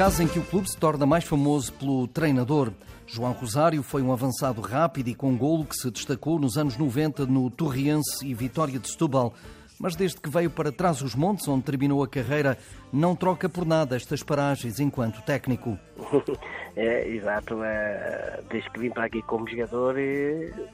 caso 0.00 0.22
em 0.22 0.26
que 0.26 0.38
o 0.38 0.42
clube 0.42 0.66
se 0.66 0.78
torna 0.78 1.04
mais 1.04 1.24
famoso 1.24 1.74
pelo 1.74 2.08
treinador. 2.08 2.72
João 3.06 3.32
Rosário 3.32 3.82
foi 3.82 4.00
um 4.00 4.10
avançado 4.10 4.62
rápido 4.62 5.08
e 5.08 5.14
com 5.14 5.36
golo 5.36 5.66
que 5.66 5.76
se 5.76 5.90
destacou 5.90 6.38
nos 6.38 6.56
anos 6.56 6.78
90 6.78 7.26
no 7.26 7.50
Torriense 7.50 8.26
e 8.26 8.32
Vitória 8.32 8.78
de 8.78 8.88
Setúbal. 8.88 9.34
Mas 9.78 9.94
desde 9.94 10.18
que 10.18 10.30
veio 10.30 10.48
para 10.48 10.72
trás 10.72 11.02
os 11.02 11.14
montes, 11.14 11.46
onde 11.46 11.64
terminou 11.64 12.02
a 12.02 12.08
carreira, 12.08 12.56
não 12.90 13.14
troca 13.14 13.46
por 13.46 13.66
nada 13.66 13.94
estas 13.94 14.22
paragens 14.22 14.80
enquanto 14.80 15.20
técnico. 15.20 15.78
É, 16.76 17.08
exato. 17.08 17.64
É, 17.64 18.40
desde 18.48 18.70
que 18.70 18.78
vim 18.78 18.90
para 18.90 19.06
aqui 19.06 19.20
como 19.22 19.46
jogador, 19.50 19.96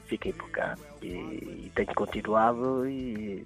fiquei 0.05 0.31
por 0.31 0.47
cá. 0.51 0.75
E, 1.01 1.07
e 1.07 1.71
tenho 1.73 1.93
continuado 1.95 2.87
e 2.87 3.45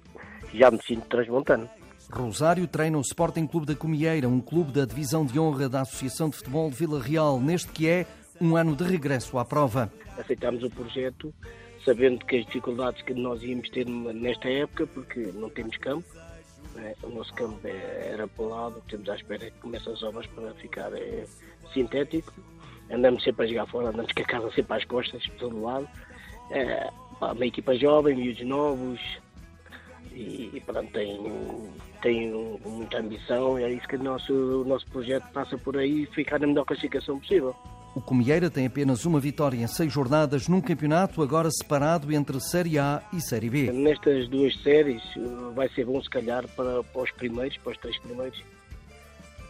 já 0.52 0.70
me 0.70 0.78
sinto 0.82 1.08
transmontano. 1.08 1.68
Rosário 2.10 2.66
treina 2.66 2.98
o 2.98 3.00
Sporting 3.00 3.46
Clube 3.46 3.66
da 3.66 3.74
Comieira, 3.74 4.28
um 4.28 4.40
clube 4.40 4.72
da 4.72 4.84
divisão 4.84 5.24
de 5.24 5.38
honra 5.38 5.68
da 5.68 5.82
Associação 5.82 6.28
de 6.28 6.36
Futebol 6.36 6.70
de 6.70 6.76
Vila 6.76 7.02
Real, 7.02 7.40
neste 7.40 7.68
que 7.68 7.88
é 7.88 8.06
um 8.40 8.56
ano 8.56 8.74
de 8.74 8.84
regresso 8.84 9.38
à 9.38 9.44
prova. 9.44 9.92
Aceitámos 10.18 10.62
o 10.62 10.70
projeto 10.70 11.32
sabendo 11.84 12.24
que 12.24 12.36
as 12.36 12.46
dificuldades 12.46 13.02
que 13.02 13.14
nós 13.14 13.42
íamos 13.42 13.68
ter 13.70 13.86
nesta 13.86 14.48
época, 14.48 14.86
porque 14.86 15.30
não 15.34 15.50
temos 15.50 15.76
campo, 15.78 16.06
né? 16.74 16.94
o 17.02 17.08
nosso 17.08 17.32
campo 17.34 17.58
é, 17.64 18.10
era 18.12 18.28
para 18.28 18.44
o 18.44 18.48
lado, 18.48 18.82
temos 18.88 19.08
à 19.08 19.16
espera 19.16 19.50
que 19.50 19.58
comecem 19.58 19.92
as 19.92 20.02
obras 20.02 20.26
para 20.28 20.52
ficar 20.54 20.92
é, 20.94 21.24
sintético. 21.72 22.32
Andamos 22.90 23.22
sempre 23.24 23.46
a 23.46 23.48
jogar 23.48 23.66
fora, 23.66 23.88
andamos 23.88 24.12
com 24.12 24.22
a 24.22 24.26
casa 24.26 24.50
sempre 24.52 24.76
às 24.76 24.84
costas, 24.84 25.26
por 25.26 25.36
todo 25.36 25.62
lado. 25.62 25.88
É, 26.50 26.90
uma 27.20 27.46
equipa 27.46 27.74
jovem, 27.76 28.16
miúdos 28.16 28.46
novos, 28.46 29.00
e, 30.14 30.50
e 30.52 30.60
pronto, 30.60 30.90
tem, 30.92 31.20
tem 32.00 32.30
muita 32.64 32.98
ambição 32.98 33.58
e 33.58 33.64
é 33.64 33.72
isso 33.72 33.86
que 33.88 33.96
o 33.96 34.02
nosso, 34.02 34.32
o 34.32 34.64
nosso 34.64 34.86
projeto 34.86 35.26
passa 35.32 35.56
por 35.58 35.76
aí 35.76 36.06
ficar 36.06 36.38
na 36.38 36.46
melhor 36.46 36.64
classificação 36.64 37.18
possível. 37.18 37.54
O 37.94 38.00
Comieira 38.00 38.50
tem 38.50 38.66
apenas 38.66 39.04
uma 39.04 39.20
vitória 39.20 39.56
em 39.56 39.66
seis 39.66 39.92
jornadas 39.92 40.48
num 40.48 40.62
campeonato 40.62 41.22
agora 41.22 41.50
separado 41.50 42.10
entre 42.10 42.40
Série 42.40 42.78
A 42.78 43.02
e 43.12 43.20
Série 43.20 43.50
B. 43.50 43.70
Nestas 43.70 44.28
duas 44.28 44.54
séries 44.62 45.02
vai 45.54 45.68
ser 45.68 45.84
bom 45.84 46.02
se 46.02 46.08
calhar 46.08 46.48
para, 46.48 46.82
para 46.82 47.02
os 47.02 47.10
primeiros, 47.10 47.56
para 47.58 47.72
os 47.72 47.78
três 47.78 47.98
primeiros, 47.98 48.42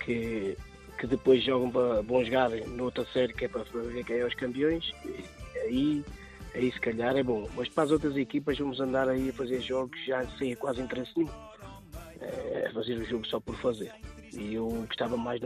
que, 0.05 0.57
que 0.99 1.07
depois 1.07 1.45
jogam 1.45 1.71
vão 2.03 2.25
jogar 2.25 2.51
noutra 2.67 3.05
série 3.13 3.33
que 3.33 3.45
é 3.45 3.49
para 3.49 3.63
ver 3.63 4.05
quem 4.05 4.17
é 4.17 4.27
os 4.27 4.35
campeões. 4.35 4.93
E 5.05 5.59
aí 5.61 6.05
aí 6.55 6.73
se 6.73 6.81
calhar 6.81 7.17
é 7.17 7.23
bom. 7.23 7.49
Mas 7.57 7.69
para 7.69 7.85
as 7.85 7.91
outras 7.91 8.17
equipas 8.17 8.59
vamos 8.59 8.81
andar 8.81 9.09
aí 9.09 9.31
a 9.31 9.33
fazer 9.33 9.61
jogos 9.61 9.99
já 10.05 10.25
sem 10.39 10.55
quase 10.55 10.81
interesse 10.81 11.13
nenhum. 11.17 11.31
É 12.21 12.71
fazer 12.73 12.95
o 12.95 13.05
jogo 13.05 13.27
só 13.27 13.41
por 13.41 13.57
fazer. 13.57 13.93
E 14.33 14.55
eu 14.55 14.69
gostava 14.87 15.17
mais, 15.17 15.41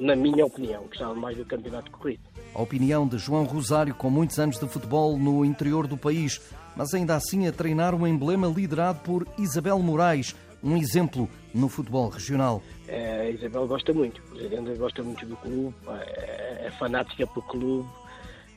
na 0.00 0.16
minha 0.16 0.44
opinião, 0.44 0.84
gostava 0.84 1.14
mais 1.14 1.36
do 1.36 1.44
campeonato 1.44 1.90
corrido. 1.90 2.22
A 2.54 2.62
opinião 2.62 3.06
de 3.06 3.18
João 3.18 3.44
Rosário, 3.44 3.94
com 3.94 4.10
muitos 4.10 4.38
anos 4.38 4.58
de 4.58 4.66
futebol 4.68 5.16
no 5.16 5.44
interior 5.44 5.86
do 5.86 5.96
país, 5.96 6.40
mas 6.74 6.94
ainda 6.94 7.14
assim 7.14 7.46
a 7.46 7.52
treinar 7.52 7.94
um 7.94 8.06
emblema 8.06 8.48
liderado 8.48 9.00
por 9.00 9.26
Isabel 9.38 9.78
Moraes, 9.78 10.34
um 10.62 10.76
exemplo 10.76 11.28
no 11.54 11.68
futebol 11.68 12.08
regional. 12.08 12.62
É, 12.88 13.20
a 13.20 13.30
Isabel 13.30 13.66
gosta 13.66 13.92
muito, 13.92 14.20
a 14.32 14.42
Isabel 14.42 14.76
gosta 14.76 15.02
muito 15.02 15.26
do 15.26 15.36
clube, 15.36 15.74
é, 15.88 16.66
é 16.66 16.70
fanática 16.78 17.26
pelo 17.26 17.46
clube, 17.46 17.88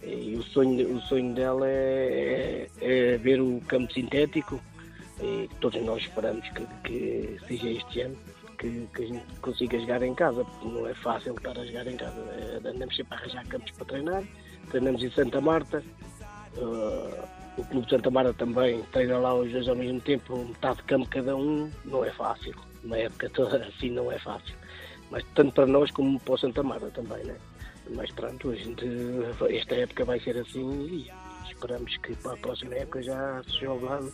e 0.03 0.35
o 0.35 0.43
sonho, 0.43 0.95
o 0.95 1.01
sonho 1.01 1.33
dela 1.33 1.67
é, 1.67 2.67
é, 2.79 3.13
é 3.13 3.17
ver 3.17 3.39
o 3.39 3.61
campo 3.67 3.91
sintético 3.93 4.59
e 5.21 5.49
todos 5.59 5.81
nós 5.83 6.01
esperamos 6.01 6.47
que, 6.49 6.65
que 6.83 7.37
seja 7.47 7.69
este 7.69 8.01
ano 8.01 8.17
que, 8.57 8.87
que, 8.95 9.03
a 9.03 9.07
gente 9.07 9.39
consiga 9.41 9.79
jogar 9.79 10.01
em 10.03 10.13
casa, 10.13 10.43
porque 10.43 10.67
não 10.67 10.87
é 10.87 10.93
fácil 10.95 11.35
estar 11.35 11.57
a 11.57 11.65
jogar 11.65 11.87
em 11.87 11.97
casa. 11.97 12.19
É, 12.19 12.67
andamos 12.67 12.95
sempre 12.95 13.15
a 13.15 13.17
arranjar 13.17 13.47
campos 13.47 13.71
para 13.71 13.85
treinar, 13.85 14.23
treinamos 14.69 15.03
em 15.03 15.11
Santa 15.11 15.41
Marta, 15.41 15.83
uh, 16.57 17.27
o 17.57 17.65
Clube 17.65 17.85
de 17.85 17.89
Santa 17.89 18.09
Marta 18.09 18.33
também 18.33 18.81
treina 18.91 19.17
lá 19.17 19.33
os 19.33 19.51
dois 19.51 19.67
ao 19.67 19.75
mesmo 19.75 19.99
tempo, 20.01 20.37
metade 20.37 20.77
de 20.77 20.83
campo 20.83 21.07
cada 21.09 21.35
um, 21.35 21.69
não 21.85 22.05
é 22.05 22.11
fácil. 22.11 22.55
Uma 22.83 22.97
época 22.97 23.29
toda 23.29 23.57
assim 23.57 23.89
não 23.89 24.11
é 24.11 24.17
fácil. 24.17 24.55
Mas 25.09 25.23
tanto 25.35 25.51
para 25.51 25.67
nós 25.67 25.91
como 25.91 26.19
para 26.19 26.33
o 26.33 26.37
Santa 26.37 26.63
Marta 26.63 26.89
também, 26.91 27.23
né? 27.25 27.35
Mas 27.89 28.11
pronto, 28.11 28.51
a 28.51 28.55
gente, 28.55 28.85
esta 29.49 29.75
época 29.75 30.05
vai 30.05 30.19
ser 30.19 30.37
assim 30.37 30.85
e 30.85 31.11
esperamos 31.49 31.97
que 31.97 32.15
para 32.15 32.33
a 32.33 32.37
próxima 32.37 32.75
época 32.75 33.01
já 33.01 33.43
se 33.43 33.59
jogue 33.59 34.11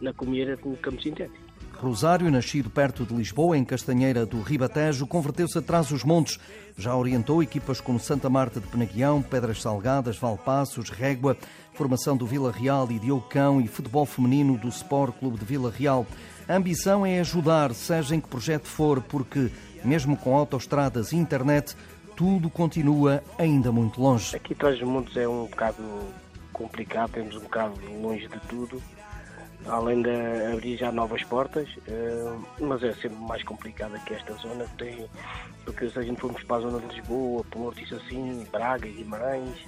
na 0.00 0.12
Comieira 0.12 0.56
com 0.56 0.72
o 0.72 0.76
campo 0.76 1.02
sintético. 1.02 1.46
Rosário, 1.78 2.30
nascido 2.30 2.70
perto 2.70 3.04
de 3.04 3.14
Lisboa, 3.14 3.56
em 3.56 3.64
Castanheira 3.64 4.24
do 4.24 4.40
Ribatejo, 4.40 5.06
converteu-se 5.06 5.58
atrás 5.58 5.88
dos 5.88 6.04
montes. 6.04 6.40
Já 6.76 6.96
orientou 6.96 7.42
equipas 7.42 7.82
como 7.82 8.00
Santa 8.00 8.30
Marta 8.30 8.60
de 8.60 8.66
Penaguião, 8.66 9.20
Pedras 9.20 9.60
Salgadas, 9.60 10.16
Valpassos, 10.16 10.88
Régua, 10.88 11.36
formação 11.74 12.16
do 12.16 12.26
Vila 12.26 12.50
Real 12.50 12.90
e 12.90 12.98
de 12.98 13.12
Ocão 13.12 13.60
e 13.60 13.68
futebol 13.68 14.06
feminino 14.06 14.56
do 14.56 14.68
Sport 14.68 15.18
Clube 15.18 15.38
de 15.38 15.44
Vila 15.44 15.70
Real. 15.70 16.06
A 16.48 16.56
ambição 16.56 17.04
é 17.04 17.20
ajudar, 17.20 17.74
seja 17.74 18.16
em 18.16 18.20
que 18.20 18.28
projeto 18.28 18.66
for, 18.66 19.02
porque, 19.02 19.50
mesmo 19.84 20.16
com 20.16 20.34
autoestradas 20.34 21.12
e 21.12 21.16
internet, 21.16 21.76
tudo 22.16 22.48
continua 22.48 23.22
ainda 23.38 23.70
muito 23.70 24.00
longe. 24.00 24.34
Aqui 24.34 24.54
atrás 24.54 24.78
dos 24.78 24.88
montes 24.88 25.16
é 25.16 25.28
um 25.28 25.44
bocado 25.44 25.82
complicado, 26.52 27.12
temos 27.12 27.36
um 27.36 27.40
bocado 27.40 27.74
longe 28.00 28.26
de 28.26 28.40
tudo, 28.48 28.82
além 29.66 30.00
de 30.02 30.10
abrir 30.52 30.78
já 30.78 30.90
novas 30.90 31.22
portas, 31.24 31.68
eh, 31.86 32.36
mas 32.60 32.82
é 32.82 32.94
sempre 32.94 33.18
mais 33.18 33.42
complicado 33.42 34.02
que 34.04 34.14
esta 34.14 34.32
zona, 34.34 34.64
tem, 34.78 35.06
porque 35.64 35.90
se 35.90 35.98
a 35.98 36.02
gente 36.02 36.18
formos 36.18 36.42
para 36.44 36.56
a 36.56 36.60
zona 36.60 36.80
de 36.80 36.96
Lisboa, 36.96 37.44
Porto, 37.50 37.80
isso 37.80 37.94
assim, 37.96 38.46
Braga, 38.50 38.88
Guimarães, 38.88 39.58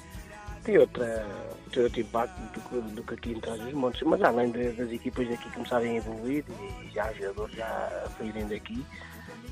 tem, 0.64 0.78
outra, 0.78 1.26
tem 1.70 1.82
outro 1.82 2.00
impacto 2.00 2.60
do, 2.70 2.80
do 2.94 3.02
que 3.02 3.14
aqui 3.14 3.32
em 3.32 3.40
trás 3.40 3.60
dos 3.60 3.72
montes, 3.74 4.00
mas 4.02 4.22
além 4.22 4.50
de, 4.50 4.70
das 4.72 4.90
equipas 4.90 5.28
daqui 5.28 5.50
começarem 5.50 5.92
a 5.92 5.96
evoluir 5.96 6.44
e 6.82 6.90
já 6.94 7.10
os 7.10 7.18
jogadores 7.18 7.54
já 7.54 8.08
saírem 8.16 8.46
daqui, 8.46 8.84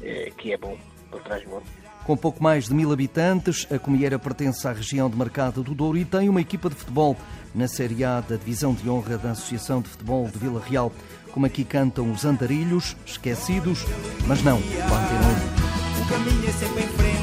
é, 0.03 0.31
que 0.37 0.53
é 0.53 0.57
bom 0.57 0.77
dos 1.11 1.47
montes. 1.47 1.87
Com 2.05 2.17
pouco 2.17 2.41
mais 2.41 2.67
de 2.67 2.75
mil 2.75 2.93
habitantes, 2.93 3.67
a 3.69 3.81
Comieira 3.81 4.17
pertence 4.17 4.67
à 4.69 4.73
região 4.73 5.11
de 5.11 5.17
Mercado 5.17 5.65
do 5.65 5.75
Douro 5.75 5.99
e 5.99 6.05
tem 6.05 6.29
uma 6.29 6.41
equipa 6.41 6.69
de 6.69 6.77
futebol 6.77 7.17
na 7.53 7.67
Série 7.67 8.05
A 8.05 8.21
da 8.21 8.37
Divisão 8.37 8.73
de 8.73 8.89
Honra 8.89 9.19
da 9.19 9.33
Associação 9.33 9.81
de 9.83 9.89
Futebol 9.89 10.29
de 10.29 10.39
Vila 10.39 10.63
Real. 10.65 10.93
Como 11.33 11.47
aqui 11.47 11.65
cantam 11.65 12.13
os 12.13 12.25
andarilhos, 12.25 12.97
esquecidos, 13.05 13.85
mas 14.27 14.41
não, 14.45 14.59
O 14.59 16.09
caminho 16.09 16.49
é 16.49 16.53
sempre 16.53 16.85
em 16.85 16.89
frente, 16.89 17.16